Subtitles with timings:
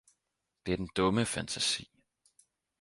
[0.65, 1.91] Det er den dumme fantasi